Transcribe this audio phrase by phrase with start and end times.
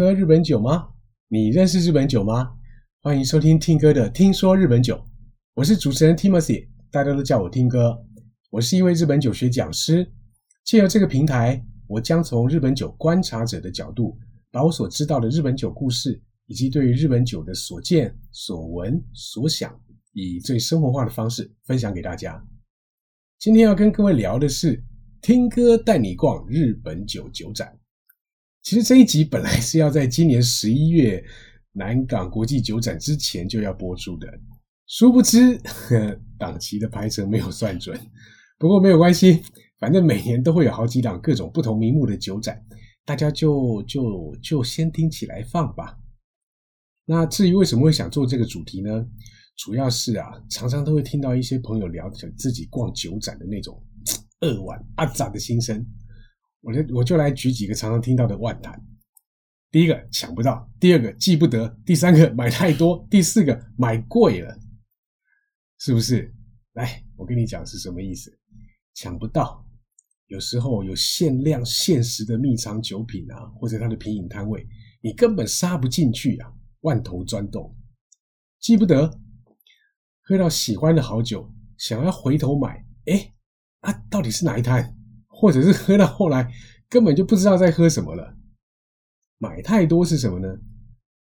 [0.00, 0.88] 喝日本酒吗？
[1.28, 2.54] 你认识日本酒吗？
[3.02, 4.96] 欢迎收听听哥的《听说日本酒》，
[5.52, 8.02] 我是主持人 Timothy，大家都叫我听哥。
[8.48, 10.10] 我是一位日本酒学讲师，
[10.64, 14.16] 借由这个平台，我将从日本酒观察者的角度，
[14.50, 19.78] 把我所知道的日本酒故事，以及对于日本酒的所见、所闻、所想，
[20.14, 22.42] 以最生活化的方式分享给大家。
[23.38, 24.82] 今天要跟各位聊的是，
[25.20, 27.78] 听哥带你逛日本酒酒展。
[28.62, 31.24] 其实这一集本来是要在今年十一月
[31.72, 34.28] 南港国际酒展之前就要播出的，
[34.86, 35.58] 殊不知
[36.38, 37.98] 档期的排程没有算准。
[38.58, 39.42] 不过没有关系，
[39.78, 42.62] 反正每年都会有好几档各种不同名目的酒展，
[43.04, 45.96] 大家就就就先听起来放吧。
[47.06, 49.06] 那至于为什么会想做这个主题呢？
[49.56, 53.82] 主要是啊，常常都会听到一些朋友聊起自己逛酒展的那种
[54.40, 55.84] 扼腕阿杂的心声。
[56.60, 58.80] 我就我就来举几个常常听到的万谈。
[59.70, 64.58] 第一个抢不到，第二个记不得，第三个买太多，第四个买贵了，
[65.78, 66.34] 是不是？
[66.72, 68.36] 来，我跟你讲是什么意思？
[68.94, 69.64] 抢不到，
[70.26, 74.66] 有时候有限量、限时的秘藏酒品啊，或者它的品饮摊位，
[75.00, 77.74] 你根本杀不进去啊，万头钻洞。
[78.58, 79.08] 记不得，
[80.22, 83.32] 喝到喜欢的好酒，想要回头买，哎，
[83.80, 84.96] 啊，到底是哪一摊？
[85.40, 86.52] 或者是喝到后来
[86.90, 88.36] 根本就不知道在喝什么了，
[89.38, 90.46] 买太多是什么呢？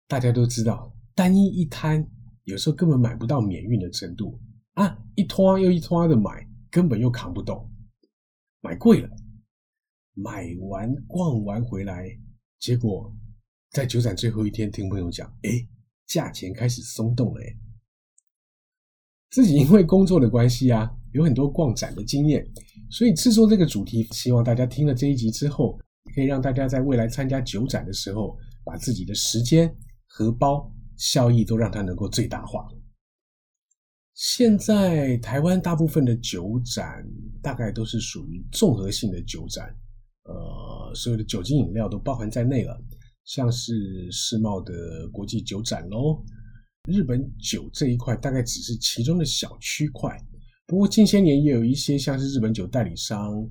[0.08, 2.08] 大家都知道，单一一摊
[2.44, 4.40] 有时候根本买不到免运的程度。
[4.74, 7.68] 啊，一拖又一拖的买，根本又扛不动，
[8.62, 9.10] 买贵了，
[10.14, 12.06] 买完逛完回来，
[12.60, 13.12] 结果
[13.72, 15.68] 在酒展最后一天听朋友讲，哎，
[16.06, 17.58] 价钱开始松动了，哎，
[19.32, 22.46] 自己因为工作的关系啊，有很多逛展的经验。
[22.92, 25.80] 所以制作这个主题，希望大家听了这一集之后，
[26.14, 29.74] 可以让大家在未来参加酒展的时候，把自己的时间、
[30.06, 32.68] 荷包、效益都让它能够最大化。
[34.14, 37.06] 现在台湾大部分的酒展
[37.42, 39.76] 大概都是属于综合性的酒展，
[40.24, 42.80] 呃，所有的酒精饮料都包含在内了，
[43.24, 46.24] 像是世贸的国际酒展喽，
[46.88, 50.18] 日本酒这一块大概只是其中的小区块。
[50.68, 53.48] 不过近些年也有一些像是日本酒代理商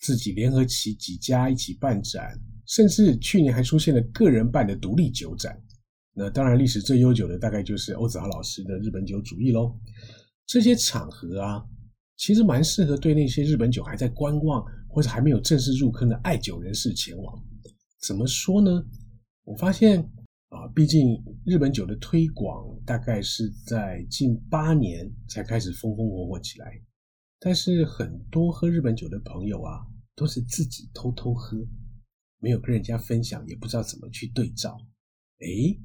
[0.00, 5.60] 自己联合起几家一起办展，甚至去年还出现了个人办的独立酒展。
[6.14, 9.76] 那当然历史最悠久的大概就是欧子豪老师的日本酒主义喽。
[10.46, 11.64] 这些场合啊，
[12.16, 17.44] 其实蛮适合对那些日本酒还在观望或者还没有正式入坑的爱酒人士前往。
[18.00, 18.84] 怎么说呢？
[19.44, 20.08] 我发现。
[20.48, 26.80] 啊，毕竟日本酒的推广大概是在近八年才开始风风火火起来，
[27.38, 31.58] 但是很多喝日本酒的朋友啊，都是自己偷偷喝，
[32.38, 34.78] 没有跟人家分享，也不知道怎么去对照。
[35.40, 35.78] 诶，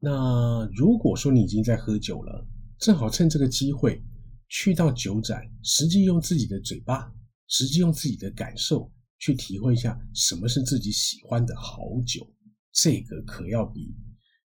[0.00, 2.44] 那如果说你已经在喝酒了，
[2.78, 4.02] 正好趁这个机会
[4.48, 7.14] 去到酒展，实际用自己的嘴巴，
[7.46, 8.90] 实际用自己的感受
[9.20, 12.28] 去体会一下什么是自己喜欢的好酒。
[12.72, 13.94] 这个可要比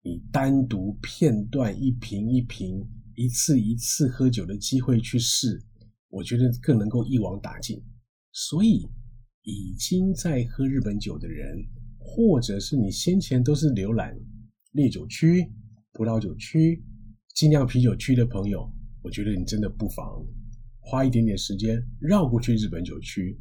[0.02, 2.84] 你单独片段一瓶一瓶、
[3.16, 5.62] 一次一次喝酒的机会去试，
[6.10, 7.84] 我觉得更能够一网打尽。
[8.32, 8.88] 所以，
[9.44, 11.58] 已经在喝日本酒的人，
[12.00, 14.18] 或者是你先前都是浏览
[14.72, 15.52] 烈酒区、
[15.94, 16.84] 葡萄酒区、
[17.36, 18.68] 精酿啤酒区的朋友，
[19.04, 20.26] 我觉得你真的不妨
[20.80, 23.38] 花一点点时间绕过去日本酒区，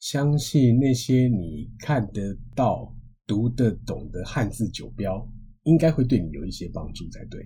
[0.00, 2.96] 相信那些你看得到。
[3.26, 5.26] 读得懂的汉字酒标，
[5.62, 7.40] 应该会对你有一些帮助才对。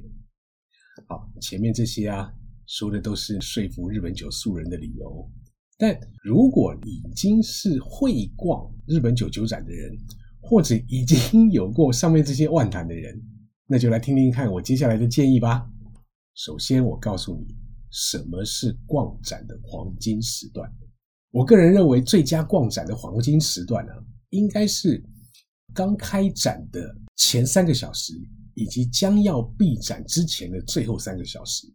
[1.06, 2.32] 好，前面这些啊，
[2.66, 5.30] 说的都是说服日本酒素人的理由。
[5.76, 9.96] 但如果已经是会逛日本酒酒展的人，
[10.40, 13.16] 或者已经有过上面这些万谈的人，
[13.68, 15.70] 那就来听听看我接下来的建议吧。
[16.34, 17.54] 首先，我告诉你
[17.92, 20.68] 什么是逛展的黄金时段。
[21.30, 23.92] 我个人认为，最佳逛展的黄金时段呢，
[24.30, 25.00] 应该是。
[25.78, 28.12] 刚开展的前三个小时，
[28.54, 31.72] 以及将要闭展之前的最后三个小时，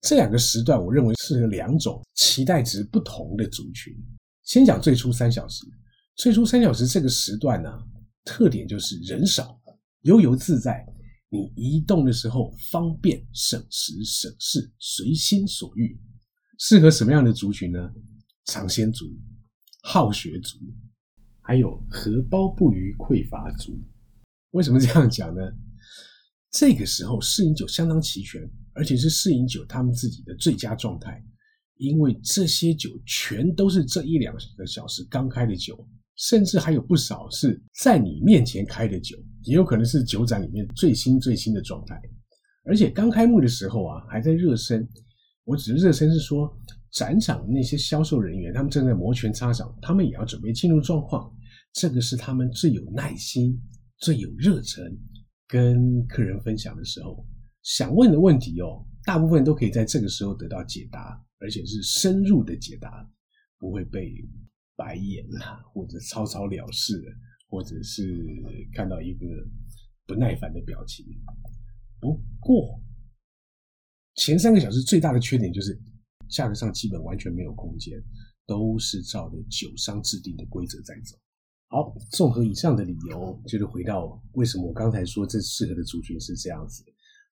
[0.00, 3.94] 这两个时段，我认为是两种期待值不同的族群。
[4.42, 5.66] 先讲最初三小时，
[6.16, 7.68] 最初三小时这个时段呢，
[8.24, 9.60] 特点就是人少、
[10.04, 10.82] 悠游自在，
[11.28, 16.00] 你移动的时候方便、省时、省事、随心所欲，
[16.58, 17.78] 适合什么样的族群呢？
[18.46, 19.14] 尝鲜族、
[19.82, 20.56] 好学族。
[21.42, 23.78] 还有荷包不余匮乏足，
[24.52, 25.42] 为什么这样讲呢？
[26.50, 28.40] 这个时候试饮酒相当齐全，
[28.74, 31.22] 而且是试饮酒他们自己的最佳状态，
[31.78, 42.00] 因为这些酒全都是这一两个小时刚开的酒，甚至还有不少是在你面前开的酒，也有可能是酒展里面最新最新的状态。
[42.64, 44.88] 而且刚开幕的时候啊，还在热身。
[45.44, 46.56] 我只是热身是说，
[46.92, 51.34] 展场那些销售人员他们正在摩拳擦掌，他们也要准备进入状况。
[51.72, 53.58] 这个是他们最有耐心、
[53.98, 54.84] 最有热忱
[55.48, 57.26] 跟客人分享的时候。
[57.62, 63.08] 想问的问题哦，大部分都可以在这个时候得到解答，而且是深入的解答，
[63.56, 64.12] 不会被
[64.76, 67.02] 白眼啦，或者草草了事，
[67.48, 68.26] 或者是
[68.74, 69.26] 看到一个
[70.06, 71.06] 不耐烦的表情。
[72.00, 72.82] 不过
[74.16, 75.80] 前三个小时最大的缺点就是
[76.32, 78.02] 价格上基本完全没有空间，
[78.46, 81.16] 都是照着酒商制定的规则在走。
[81.68, 86.84] 好，综合以上的理由，就是回到为什么我刚才说这适合的族群是这样子。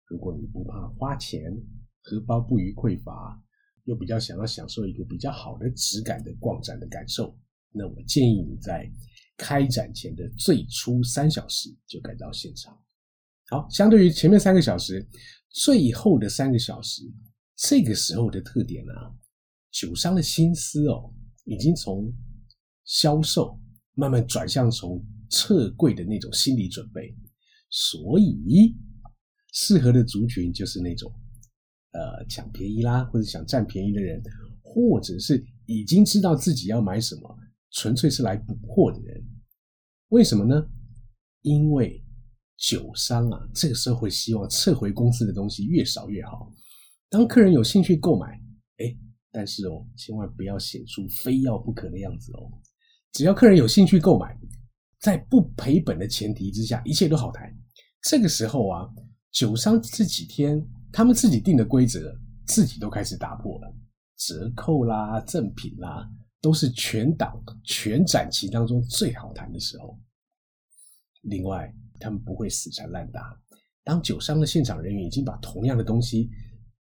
[0.05, 1.51] 如果你不怕花钱，
[2.03, 3.41] 荷包不虞匮乏，
[3.85, 7.37] 又比较想要享受一个比较好的质感的逛展的感受，
[7.71, 8.89] 那我建议你在
[9.37, 12.77] 开展前的最初三小时就赶到现场。
[13.49, 15.05] 好，相对于前面三个小时，
[15.49, 17.03] 最后的三个小时，
[17.61, 18.93] 这个时候的特点呢，
[19.71, 21.13] 酒商的心思哦，
[21.43, 22.13] 已经从
[22.85, 23.59] 销售
[23.95, 27.15] 慢慢转向从撤柜的那种心理准备，
[27.69, 28.75] 所以。
[29.51, 31.11] 适合的族群就是那种，
[31.89, 34.21] 呃，抢便宜啦，或者想占便宜的人，
[34.61, 37.35] 或者是已经知道自己要买什么，
[37.71, 39.27] 纯粹是来补货的人。
[40.09, 40.69] 为什么呢？
[41.41, 41.99] 因为
[42.57, 46.53] 酒商啊，这个时候会希望撤回公司的东西越少越好。
[47.09, 48.27] 当客人有兴趣购买，
[48.77, 48.95] 哎，
[49.31, 52.51] 但是哦，千万不要显出非要不可的样子哦。
[53.13, 54.37] 只要客人有兴趣购买，
[54.99, 57.53] 在不赔本的前提之下，一切都好谈。
[58.03, 58.89] 这个时候啊。
[59.31, 60.59] 酒商这几天，
[60.91, 62.11] 他们自己定的规则，
[62.47, 63.71] 自己都开始打破了。
[64.17, 66.09] 折扣啦、赠品啦，
[66.41, 69.99] 都是全档全展期当中最好谈的时候。
[71.21, 73.39] 另外，他们不会死缠烂打。
[73.83, 76.31] 当酒商的现场人员已经把同样的东西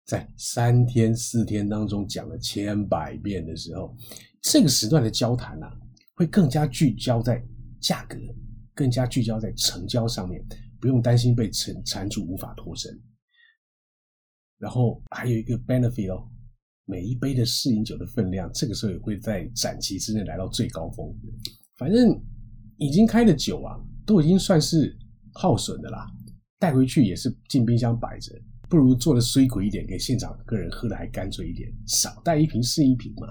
[0.05, 3.97] 在三天四天当中讲了千百遍的时候，
[4.43, 5.73] 这个时段的交谈啊，
[6.15, 7.43] 会更加聚焦在
[7.81, 8.19] 价格，
[8.75, 10.45] 更加聚焦在成交上面。
[10.81, 13.03] 不用担心被缠缠住无法脱身，
[14.59, 16.29] 然后还有一个 benefit 哦，
[16.85, 21.11] 每一杯的试饮酒的分量，这个时候也会在展期之内来到最高峰。
[21.79, 22.23] 反正
[22.77, 24.95] 已经开的酒啊，都已经算是
[25.33, 26.07] 耗损的啦，
[26.59, 33.29] 带回去也是进冰箱摆着，不如做的水鬼一点，给现场客人喝的还干脆一点，少带一瓶是一瓶嘛。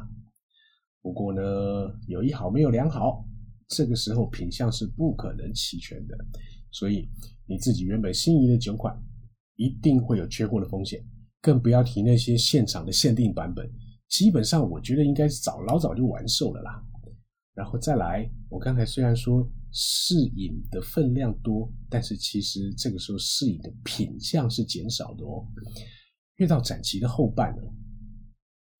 [1.01, 1.41] 不过呢，
[2.07, 3.25] 有一好没有两好，
[3.69, 6.17] 这个时候品相是不可能齐全的，
[6.71, 7.09] 所以。
[7.45, 8.97] 你自己原本心仪的酒款，
[9.57, 11.05] 一定会有缺货的风险，
[11.41, 13.69] 更不要提那些现场的限定版本。
[14.07, 16.81] 基本上，我觉得应该是早老早就完售了啦。
[17.53, 25.45] 然后再来，我刚才虽然说试饮的分量多，但是其实这个时候试饮的品相是减少的哦。
[26.37, 27.61] 越到展期的后半呢，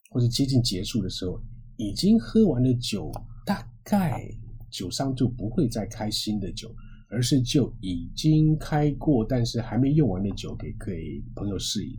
[0.10, 1.42] 或者接近结束的时候，
[1.78, 3.12] 已经喝完的酒，
[3.45, 4.25] 大概
[4.72, 6.74] 酒商就不会再开新的酒。
[7.10, 11.95] 而是就已经开过但是还没用完的酒给给朋友试饮，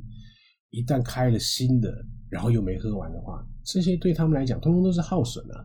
[0.70, 1.88] 一旦开了新的，
[2.28, 5.64] 然后又没喝完的话，这些对他们来讲通通都是耗损啊。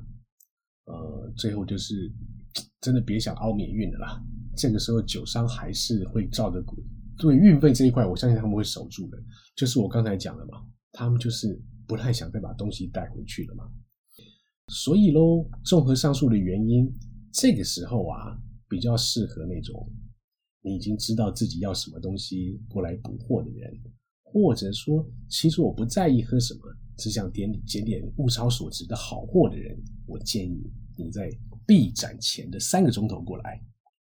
[0.85, 2.13] 呃，最后就是
[2.81, 4.21] 真的别想凹免运的啦。
[4.55, 6.63] 这个时候酒商还是会照着
[7.17, 9.17] 对运费这一块，我相信他们会守住的。
[9.55, 13.63] 就是我刚才讲的嘛，他们就是不太想再把东西带回去了嘛。
[14.67, 16.91] 所以喽，综合上述的原因，
[17.33, 18.39] 这个时候啊。
[18.71, 19.91] 比较适合那种
[20.61, 23.73] 你已经知道自己要什么东西过来补货的人，
[24.21, 26.61] 或者说其实我不在意喝什么，
[26.95, 31.31] 只想点捡点物超所值的好货的人，我建议你在
[31.69, 33.63] 闭展前的三个钟头过来。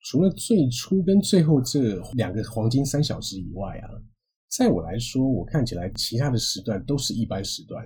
[0.05, 3.91] 除了最初跟最后这两个黄金三小时以外啊，
[4.49, 7.85] 在我来说，我看起来其他的时段都是一般时段。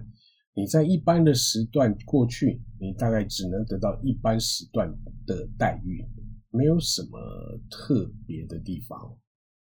[0.52, 4.94] 你在一般的时段过去，你大概只能得到一般时段
[5.26, 6.04] 的待遇。
[6.50, 7.18] 没有什么
[7.70, 9.00] 特别的地方。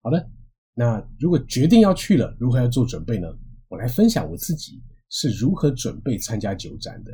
[0.01, 0.29] 好的，
[0.73, 3.27] 那如果决定要去了，如何要做准备呢？
[3.69, 7.13] 我来分享我自己是如何准备参加酒展的。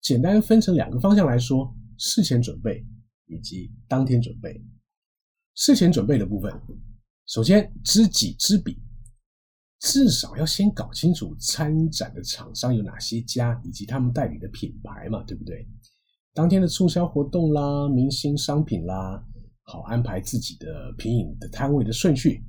[0.00, 1.70] 简单分成两个方向来说：
[2.00, 2.82] 事前准备
[3.26, 4.58] 以及当天准备。
[5.54, 6.50] 事前准备的部分，
[7.26, 8.78] 首先知己知彼，
[9.80, 15.68] 至少要先搞清楚参展的厂商有哪些家，以及他们代理的品牌嘛，对不对？
[16.32, 19.22] 当天的促销活动啦，明星商品啦，
[19.64, 22.42] 好安排自己的品饮的摊位的顺序。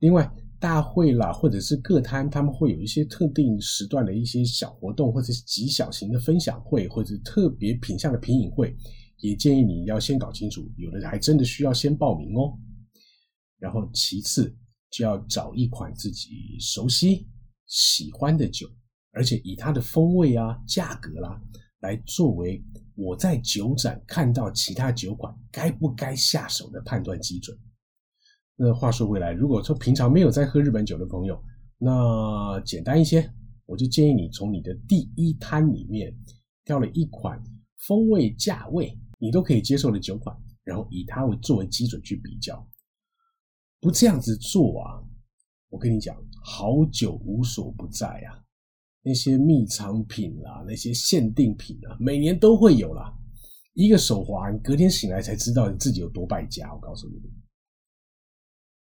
[0.00, 0.28] 另外，
[0.66, 8.76] 大会啦，或者是各摊，他们会有一些特定时段的一些小活动，或者是极小型的分享会，或者特别品相的品饮会，
[9.18, 10.68] 也建议你要先搞清楚。
[10.76, 12.58] 有的还真的需要先报名哦。
[13.60, 14.52] 然后其次
[14.90, 17.28] 就要找一款自己熟悉、
[17.68, 18.66] 喜欢的酒，
[19.12, 21.40] 而且以它的风味啊、价格啦，
[21.78, 22.60] 来作为
[22.96, 27.56] 我在酒展看到其他酒款该不该下手的判断基准。
[28.58, 31.38] 那话说回来，如果说平常没有在喝日本酒的朋友，
[31.76, 33.30] 那简单一些，
[33.66, 36.10] 我就建议你从你的第一摊里面
[36.64, 37.38] 挑了一款
[37.86, 40.34] 风味、价位你都可以接受的酒款，
[40.64, 42.66] 然后以它为作为基准去比较。
[43.78, 45.04] 不这样子做啊，
[45.68, 48.40] 我跟你讲，好酒无所不在啊，
[49.02, 53.14] 那些秘藏品啦，那些限定品啊，每年都会有啦。
[53.74, 56.72] 一个手滑，隔天醒来才知道你自己有多败家。
[56.72, 57.20] 我告诉你。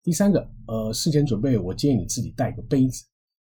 [0.04, 3.06] 第三个，呃，事前准备，我建议你自己带个杯子，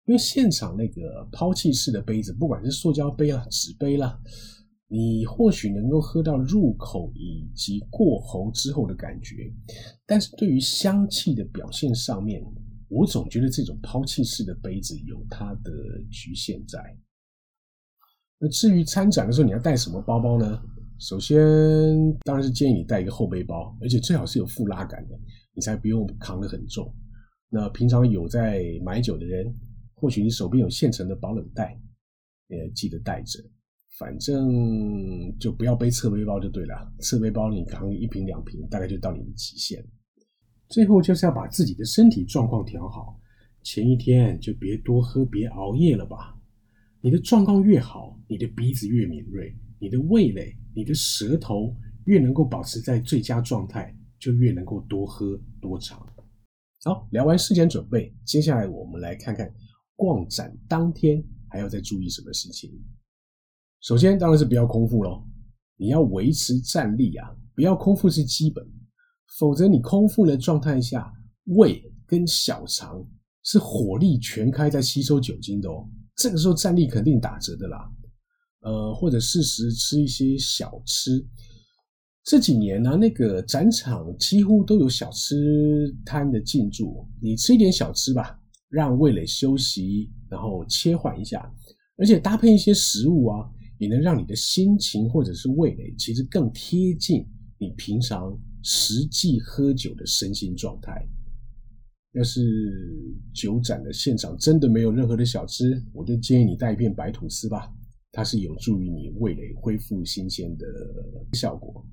[0.06, 4.20] 因为现场那个抛弃式的杯子，不管是塑胶杯啦、纸杯啦，
[4.88, 9.50] 你或许能够喝到入口以及过喉之后的感觉，
[10.06, 12.44] 但是对于香气的表现上面，
[12.90, 15.72] 我总觉得这种抛弃式的杯子有它的
[16.12, 16.80] 局限在。
[18.38, 20.62] 那至于参展的时候你要带什么包包呢？
[21.00, 21.40] 首先
[22.24, 25.18] 当然是建议你带一个后背包，而且最好是有负拉杆的。
[25.54, 26.94] 你才不用扛得很重。
[27.50, 29.54] 那平常有在买酒的人，
[29.94, 31.80] 或许你手边有现成的保冷袋，
[32.48, 33.40] 也记得带着。
[34.00, 36.94] 反正就不要背侧背包就对了。
[37.02, 39.86] 侧背包你扛一瓶两瓶，大概就到你的极限。
[40.70, 43.20] 最后就是要把自己的身体状况调好。
[43.62, 46.36] 前一天就别多喝，别熬夜了吧。
[47.02, 53.96] 你的状况越好，你的鼻子越敏锐，你的味蕾、你的舌头越能够保持在最佳状态。
[54.22, 56.00] 就越能够多喝多尝。
[56.84, 59.52] 好，聊完事前准备，接下来我们来看看
[59.96, 62.72] 逛展当天还要再注意什么事情。
[63.82, 65.24] 首先当然是不要空腹喽，
[65.76, 68.64] 你要维持站立啊，不要空腹是基本，
[69.40, 71.12] 否则你空腹的状态下，
[71.46, 73.04] 胃跟小肠
[73.44, 77.92] 是火力全开在吸收酒精的哦，这个时候站立肯定打折的啦。
[78.62, 81.28] 呃，或者适时吃一些小吃。
[82.24, 91.52] 这几年呢，那个展场几乎都有小吃摊的进驻，你吃一点小吃吧，让味蕾休息，然后切换一下，
[91.98, 93.50] 而且搭配一些食物啊，
[93.80, 97.26] 也能让你的心情或者是味蕾其实更贴近
[97.58, 101.04] 你平常实际喝酒的身心状态。
[102.14, 102.42] 要是
[103.34, 107.74] 酒展的现场真的没有任何的小吃，我就建议你带一片白吐司吧，
[108.12, 110.68] 它是有助于你味蕾恢复新鲜的
[111.34, 111.84] 效果。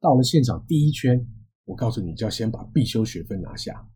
[0.00, 1.26] 到了现场第一圈，
[1.64, 3.86] 我告诉你就要先把必修学分拿下。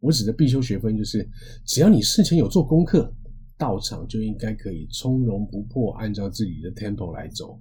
[0.00, 1.28] 我指的必修学分就是，
[1.64, 3.12] 只要你事前有做功课，
[3.56, 7.60] 到场就应该可以从容不迫，按照自己的 tempo 来走。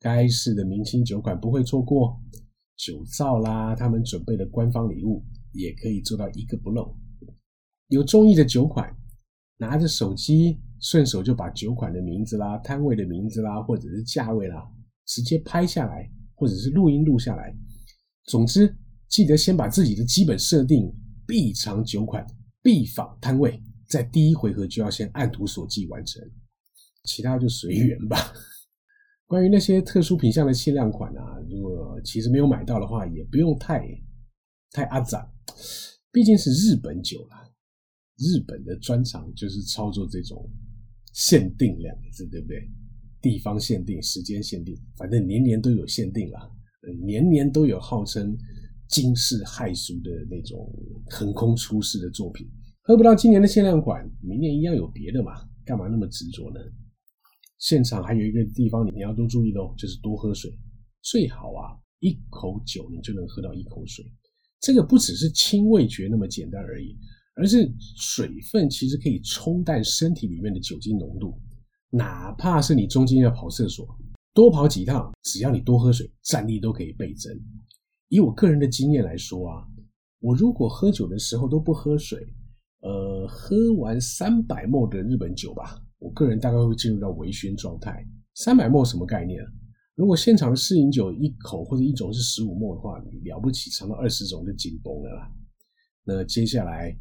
[0.00, 2.20] 该市的明星酒款不会错过，
[2.76, 6.96] 酒造啦，他们准备的官方礼物也可以做到一个不漏。
[7.88, 8.94] 有中意的酒款，
[9.56, 14.68] 拿着手机顺手就把酒款的名字啦、摊位的名字啦，或者是价位啦，
[15.06, 16.10] 直接拍下来。
[16.38, 17.52] 或者是录音录下来，
[18.26, 18.72] 总之
[19.08, 20.88] 记得先把自己的基本设定
[21.26, 22.24] 必尝酒款、
[22.62, 26.22] 必访摊位，在第一回合就要先按图索骥完成，
[27.04, 28.32] 其他就随缘吧。
[29.26, 33.84] 关于那些特殊品相的限量款啊，如果其实没有买到的话，也不用太
[34.70, 35.28] 太阿展，
[36.12, 37.50] 毕竟是日本酒啦，
[38.16, 40.48] 日本的专长就是操作这种
[41.12, 42.70] 限定两个字，对不对？
[43.28, 46.50] 地方限定、时间限定，反正年年都有限定啦，
[47.04, 48.34] 年年都有号称
[48.88, 50.72] 惊世骇俗的那种
[51.10, 52.48] 横空出世的作品。
[52.80, 55.32] 喝不到今年的限量款，明年一样有别的嘛？
[55.66, 56.60] 干嘛那么执着呢？
[57.58, 60.50] 现场还有一个地方你要多注意的哦，就是多喝水，
[61.02, 64.04] 最好啊，一口酒你就能喝到一口水。
[64.60, 66.96] 这个不只是清味觉那么简单而已，
[67.34, 71.38] 而是水分其实可以冲淡身体里面的酒精浓度。
[71.90, 73.86] 哪怕是你中间要跑厕所，
[74.34, 77.34] 多跑几趟，只要你多喝水，战力都可以倍增。
[78.08, 79.66] 以我个人的经验来说啊，
[80.20, 82.26] 我如果喝酒的时候都不喝水，
[82.80, 88.06] 呃，喝完三百沫的日本酒吧，我个人大概会进入到微醺状态。
[88.34, 89.48] 三百沫什么概念啊？
[89.94, 95.32] 如果现场的试饮酒一口或者一种是十五沫的话，你了不起尝到二十种就紧绷了啦。
[96.04, 96.94] 那接下来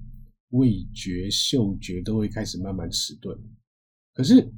[0.52, 3.38] 味觉、嗅觉都会开始慢慢迟钝，
[4.14, 4.50] 可是。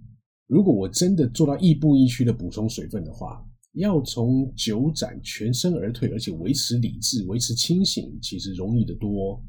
[0.50, 9.40] 如果我真的做到亦步亦趋的补充水分的话，要从酒展全身而退，而且维持理智、维持清醒，其实容易得多。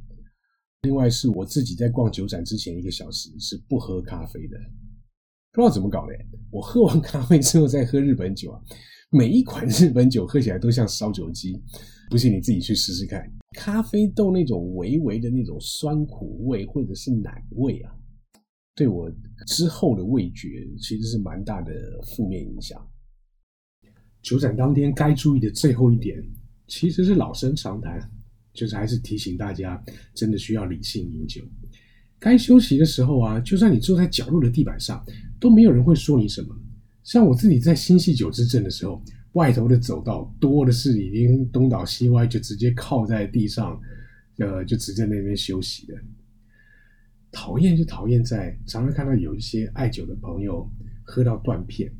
[0.82, 4.58] 另外是我自己在逛酒展之前一个小时是不喝咖啡的，
[5.52, 6.12] 不知道怎么搞的，
[6.50, 8.60] 我喝完咖啡之后再喝日本酒啊，
[9.08, 11.58] 每一款日本酒喝起来都像烧酒鸡。
[12.10, 13.26] 不信你自己去试试看，
[13.56, 17.90] 咖啡豆那种微微的那种酸苦味或者是奶味啊，
[18.74, 19.12] 对我
[19.46, 21.72] 之后的味觉其实是蛮大的
[22.04, 22.80] 负面影响。
[24.22, 26.22] 酒展当天该注意的最后一点，
[26.66, 28.00] 其实是老生常谈，
[28.52, 29.82] 就是还是提醒大家，
[30.14, 31.42] 真的需要理性饮酒。
[32.18, 35.04] 该休息的时候啊，就算你坐在角落的地板上，
[35.40, 36.54] 都没有人会说你什么。
[37.02, 43.80] 像我自己在新系酒之镇的时候，外头的走道多的是已经东倒西歪，就直接靠在地上，
[44.36, 45.94] 呃，就直接那边休息的。
[47.32, 50.68] 讨厌就讨厌在常常看到有一些爱酒的朋友
[51.02, 51.92] 喝到断片。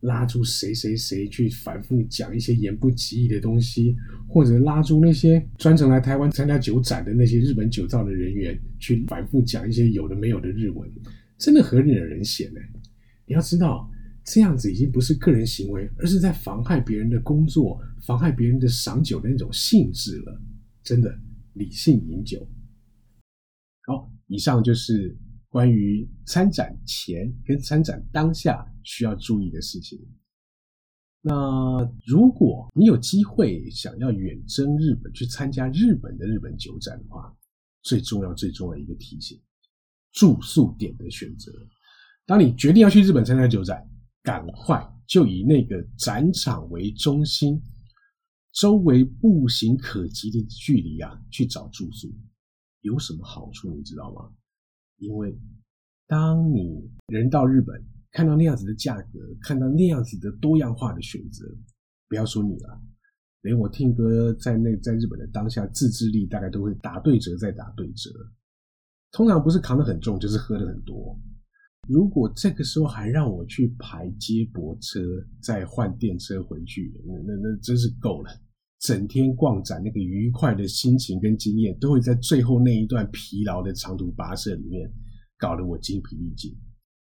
[0.00, 3.94] 拉住谁谁谁去反复讲一些言不及义的东西，
[4.26, 10.90] 或者拉住那些专程来台湾参加酒展的那些日本酒造的人员去反复讲一些有的没有的日文，
[11.36, 12.60] 真的很惹人嫌呢。
[13.26, 13.90] 你要知道，
[14.24, 20.40] 这样子已经不是个人行为，而是在妨害别人的工作，妨害别人的赏酒的那种性质了。
[20.82, 21.14] 真的，
[21.52, 22.48] 理性饮酒。
[24.30, 25.14] 以上就是。
[25.52, 29.98] 关于参展前跟参展当下需要注意的事情。
[31.22, 37.36] 那如果你有机会想要远征日本去参加日本的日本酒展的话，
[37.82, 39.40] 最重要最重要的一个提醒：
[40.12, 41.50] 住宿点的选择。
[42.24, 43.84] 当你决定要去日本参加酒展，
[44.22, 47.60] 赶快就以那个展场为中心，
[48.52, 52.08] 周围步行可及的距离啊去找住宿。
[52.80, 54.30] 有什么好处你知道吗？
[54.98, 55.38] 因为，
[56.06, 57.82] 当你人到日本，
[58.12, 61.46] 看到那样子的价格，看到那样子的多样化的选择，
[62.08, 62.80] 不要说你了，
[63.42, 68.10] 连我听歌在那在日本的当下，自制力大概都会打对折再打对折。
[69.12, 71.18] 通常不是扛得很重，就是喝的很多。
[71.88, 75.00] 如果这个时候还让我去排接驳车，
[75.40, 78.30] 再换电车回去，那那那真是够了。
[78.80, 84.90] 整天逛展那个愉快的心情跟经验，都会在最后那一段疲劳的长途跋涉里面，
[85.38, 86.50] 搞得我精疲力尽。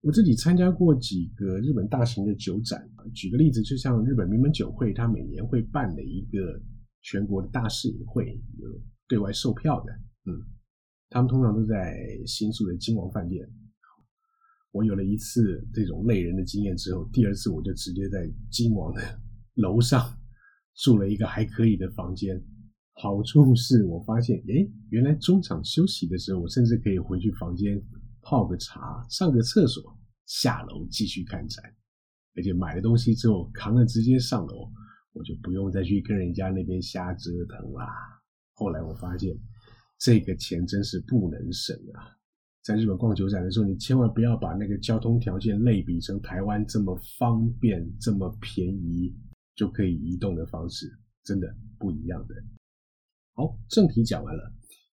[0.01, 6.62] 我自己参加过几个日本大型的酒展，举个例子，就像日本名门酒会，它每年会办的一个
[7.01, 8.69] 全国的大市饮会，有
[9.08, 9.91] 对外售票的，
[10.25, 10.38] 嗯，
[11.10, 11.97] 他们通常都在
[12.28, 13.43] 新宿的金王饭店。
[14.71, 19.01] 我有了一次这种累人的经验之后，第二次我就直接在金王的
[19.56, 20.15] 楼上。
[20.75, 22.41] 住了一个还可以的房间，
[22.93, 27.81] 好处是我发现，哎，原来中场休息的时候，我甚至可以回去房间
[28.21, 31.63] 泡个茶、上个厕所，下楼继续看展。
[32.35, 34.69] 而且买了东西之后，扛着直接上楼，
[35.13, 37.88] 我就不用再去跟人家那边瞎折腾啦。
[38.53, 39.33] 后来我发现，
[39.97, 42.11] 这个钱真是不能省啊！
[42.61, 49.15] 在日本逛酒展的时候，你千万不要把那个交通条件类比成台湾这么方便、这么便宜。
[49.55, 50.91] 就可以移动的方式，
[51.23, 51.47] 真的
[51.79, 52.35] 不一样的。
[53.33, 54.53] 好，正题讲完了，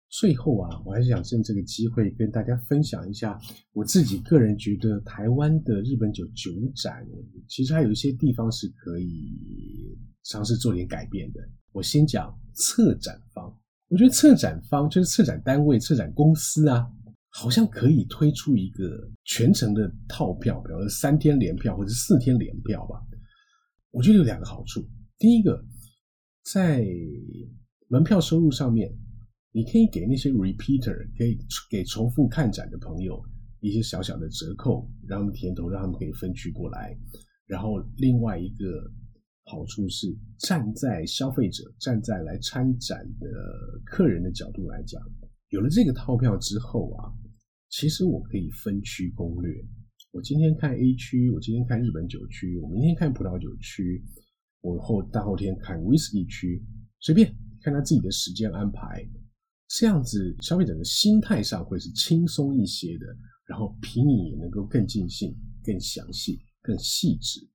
[0.09, 3.39] 最后啊，我还是想趁这个机会跟大家分享一下，
[3.73, 7.07] 我自己个人觉得台湾的日本酒酒展，
[7.49, 11.41] 其实还有一些地方是可以尝试做点改变的。
[11.73, 13.53] 我先讲策展方，
[13.89, 16.89] 我觉得策展方就是策展单位、策展公司啊，
[17.29, 23.01] 好像可以推出一个全程的套票，比如说三天连票或者四天连票吧。
[23.91, 24.87] 我觉得有两个好处。
[25.19, 25.65] 第一个，
[26.45, 26.85] 在
[27.89, 28.93] 门票收入上面，
[29.51, 31.39] 你可以给那些 repeater，可以
[31.71, 33.21] 给重复看展的朋友
[33.61, 36.97] 一些小小的折扣，让他们甜头，让他们可以分区过来。
[37.47, 38.93] 然后另外一个
[39.45, 43.29] 好处是，站在消费者、站在来参展的
[43.87, 45.03] 客人的角度来讲，
[45.49, 47.11] 有了这个套票之后啊，
[47.71, 49.65] 其实我可以分区攻略。
[50.19, 54.03] 我今天看 A 区，我今天看日本酒区，我明天看葡萄酒区，
[54.61, 56.61] 我后大后天看威士忌区，
[56.99, 59.09] 随便看他自己的时间安排，
[59.69, 63.07] 这样子消费者的心态上会是轻松一些的，
[63.47, 67.49] 然后品饮也能够更尽兴、更详细、更细致，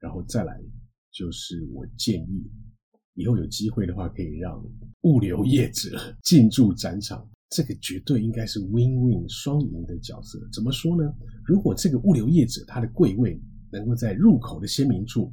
[0.00, 0.60] 然后再来
[1.12, 2.50] 就是我建议，
[3.14, 4.60] 以后有机会的话，可以让
[5.02, 7.30] 物流业者 进驻展场。
[7.50, 10.38] 这个绝对应该是 win-win 双赢的角色。
[10.52, 11.12] 怎么说呢？
[11.44, 13.40] 如果这个物流业者他的柜位
[13.72, 15.32] 能够在入口的鲜明处，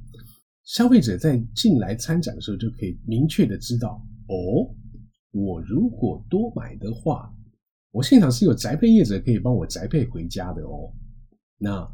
[0.64, 4.74] 消费者在进来参展的时候就可以明确的知道，哦，
[5.32, 7.32] 我如果多买的话，
[7.92, 10.92] 我现场是有宅配业者可以帮我宅配回家的哦。
[11.58, 11.88] 那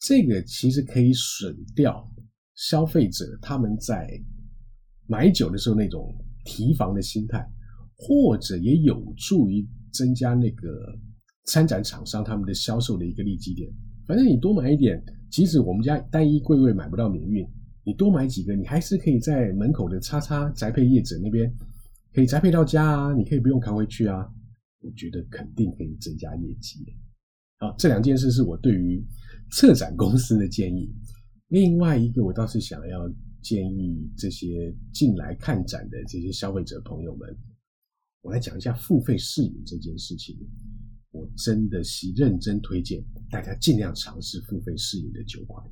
[0.00, 2.10] 这个其实可以省掉
[2.54, 4.10] 消费者他们在
[5.06, 7.46] 买酒的时候那种提防的心态。
[7.96, 10.96] 或者也有助于增加那个
[11.46, 13.70] 参展厂商他们的销售的一个利基点。
[14.06, 17.46] 反正你多买一点，即使我们家单一柜位买不到免运，
[17.84, 21.52] 你多买几个，你还是可以在门口的叉叉宅配业者那边
[22.12, 24.26] 可以宅配到家啊，你可以不用扛回去啊。
[24.80, 26.78] 我觉得肯定可以增加业绩。
[27.58, 29.02] 好，这两件事是我对于
[29.50, 30.94] 策展公司的建议。
[31.48, 33.10] 另外一个，我倒是想要
[33.42, 37.36] 建议这些进来看展的这些消费者朋友们，
[38.26, 40.36] 我来讲一下付费试饮这件事情。
[41.12, 45.64] 我真的是认真推荐大家尽量尝试付费试饮的酒款。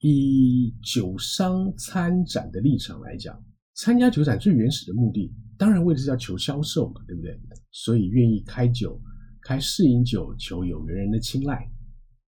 [0.00, 7.40] 以酒商参展的立场来讲，参加酒展最原始的目的，当然为的是要求销售嘛，对不对？
[7.70, 9.00] 所以愿意开酒、
[9.40, 11.66] 开试饮酒，求有缘人的青睐。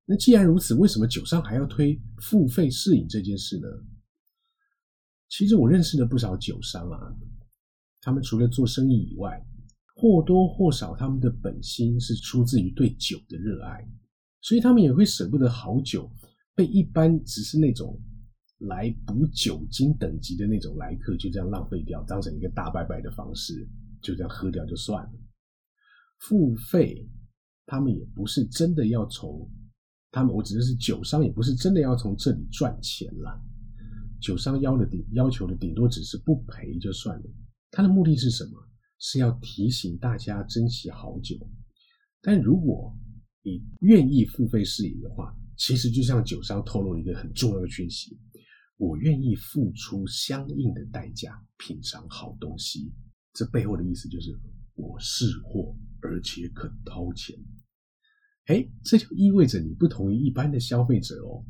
[0.07, 3.69] 那既然如此，为什么酒商还要推付费试饮这件事呢？
[5.29, 7.15] 其实我认识了不少酒商啊，
[8.01, 9.39] 他们除了做生意以外，
[9.99, 13.83] 或多或少，他们的本心是出自于对酒的热爱，
[14.43, 16.11] 所以他们也会舍不得好酒
[16.55, 17.99] 被一般只是那种
[18.59, 23.67] 来补酒精等级的那种来客就这样浪费掉，当成一个大拜拜的方式，
[24.03, 25.13] 就这样喝掉就算了。
[26.19, 27.09] 付费，
[27.65, 29.51] 他们也不是真的要从
[30.11, 33.43] 他们，我指的是酒商，也不是真的要从这里赚钱了。
[34.21, 37.25] 酒商要的顶要求的顶多只是不赔就算了，
[37.71, 38.63] 他的目的是什么？
[38.99, 41.37] 是要提醒大家珍惜好酒，
[42.23, 42.97] 但如果
[43.43, 48.19] 你愿意付费试饮的话，其实就像酒商透露一个很重要的讯息：
[48.77, 52.93] 我愿意付出相应的代价品尝好东西。
[53.33, 54.31] 这背后的意思就是
[54.75, 57.37] 我是货，而且肯掏钱。
[58.47, 61.45] 哎，这就意味着你不同于一般的消费者哦，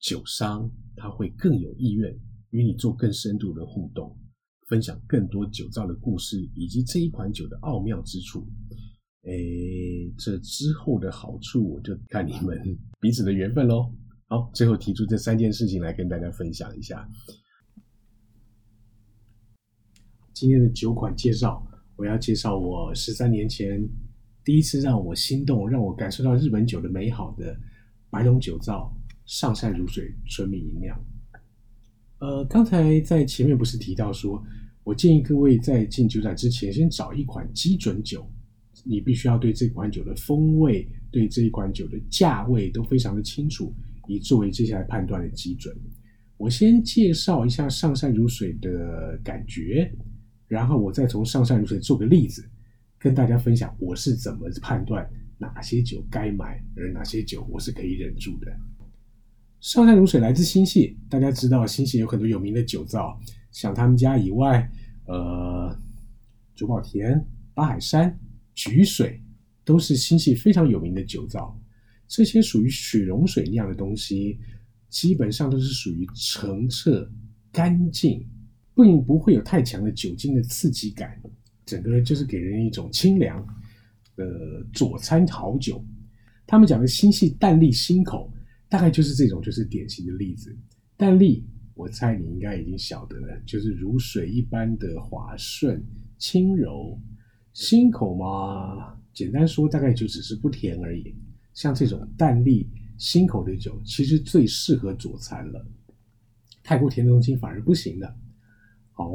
[0.00, 2.14] 酒商他会更有意愿
[2.50, 4.19] 与你做更深度的互动。
[4.70, 8.46] 分享更多酒造的故事，以及这一款酒的奥妙之处。
[9.24, 9.32] 哎，
[10.16, 12.56] 这之后的好处，我就看你们
[13.00, 13.92] 彼此的缘分喽。
[14.28, 17.06] 好，最后提出这三件事情来跟大家分享一下。
[20.32, 23.84] 今天的酒款介绍，我要介绍我十三年前
[24.44, 27.58] 第一次让我心动、让我感受到日本酒的美好的
[28.08, 30.96] 白龙酒造上善如水纯米吟酿。
[32.20, 34.42] 呃，刚才在前面不是提到说，
[34.82, 38.28] 我建议各位在进酒展之前，先找一款基准酒，
[38.84, 43.74] 你必须要对这款酒的风味、对这一款酒的价位都非常的清楚，
[44.08, 45.76] 以作为接下来判断的基准。
[46.36, 49.92] 我先介绍一下上善如水的感觉，
[50.48, 52.42] 然后我再从上善如水做个例子，
[52.98, 58.50] 跟大家分享我是怎么判断哪些酒该买，而哪些酒我是可以忍住的。
[59.60, 64.70] 上善如水来自新泻，大家知道新泻有很多有名的酒造，像他们家以外，
[65.06, 65.76] 呃，
[66.54, 68.18] 九宝田、八海山、
[68.54, 69.22] 菊水
[69.64, 71.58] 都是新系非常有名的酒造。
[72.06, 74.38] 这些属于水溶水酿的东西，
[74.88, 77.10] 基本上都是属于澄澈、
[77.52, 78.26] 干净，
[78.74, 81.20] 并不会有太强的酒精的刺激感，
[81.64, 83.46] 整个就是给人一种清凉
[84.16, 85.84] 的佐餐好酒。
[86.46, 88.32] 他们讲的新系淡丽新口。
[88.70, 90.56] 大概就是这种，就是典型的例子。
[90.96, 91.44] 淡丽，
[91.80, 95.82] 我猜你应该已经晓得了，就是如水一般的滑顺、
[96.18, 97.00] 轻柔。
[97.54, 101.16] 新口嘛，简单说，大概就只是不甜而已。
[101.54, 105.66] 像这种淡丽新口的酒，其实最适合佐餐了。
[106.62, 108.14] 太过甜的东西反而不行的。
[108.92, 109.10] 好，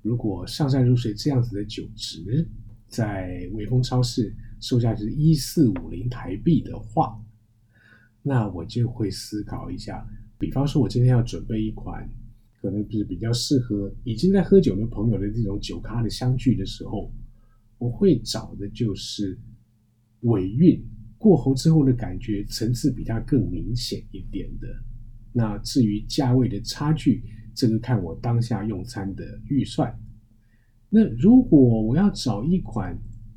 [0.00, 2.48] 如果上善如水这样子的酒值，
[2.86, 7.20] 在威风超市售价是一四五零台币的话。
[8.22, 10.08] 那我就会思考一下，
[10.44, 12.06] 比方说，我今天要准备一款
[12.60, 17.10] 可能就是比较适合已经在喝酒的朋友的这种酒咖的相聚的时候，
[17.78, 19.38] 我会找的就是
[20.20, 20.84] 尾韵
[21.16, 24.68] 过喉之后的感觉层次比它更明显一点的。
[25.32, 27.22] 那至于价位的差距，
[27.54, 29.98] 这个看我当下用餐的预算。
[30.90, 32.96] 那如果我要找一款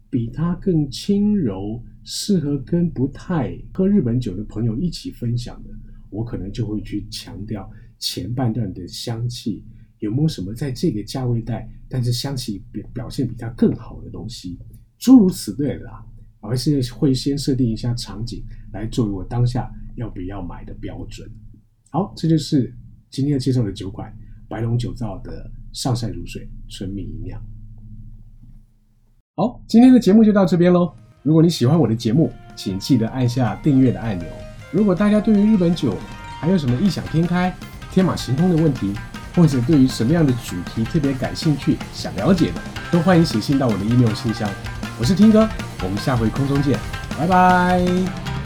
[0.09, 5.69] 比它更轻柔，适合跟不太喝日本酒的朋友一起分享的，
[6.09, 9.63] 我可能就会去强调前半段的香气
[9.99, 14.59] 有没有什么在这个价位带，但是香气表表现比它更好的东西，
[14.97, 16.05] 诸如此类的啊，
[16.39, 18.43] 而是会先设定一下场景
[18.73, 21.29] 来作为我当下要不要买的标准。
[21.89, 22.73] 好，这就是
[23.09, 24.15] 今天要介绍的酒款
[24.47, 27.41] 白龙酒造的上善如水纯米吟酿。
[29.35, 30.93] 好，今天的节目就到这边喽。
[31.23, 34.46] 如果你喜欢我的节目，请记得按下订阅的按钮。
[34.77, 35.97] 如果大家对于日本酒
[36.39, 37.51] 还有什么异想天开、
[37.91, 38.93] 天马行空的问题，
[39.35, 42.61] 或者对于什么样的主题特别感兴趣、想了解的，
[42.91, 44.47] 都欢迎写信到我的 email 信箱。
[44.99, 45.49] 我是听哥，
[45.83, 46.77] 我们下回空中见，
[47.17, 48.36] 拜拜。